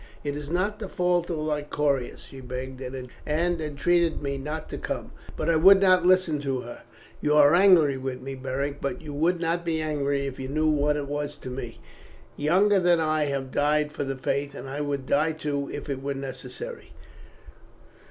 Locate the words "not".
0.49-0.79, 4.35-4.67, 5.79-6.03, 9.39-9.63